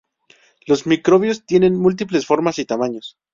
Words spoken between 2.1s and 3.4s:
formas y tamaños.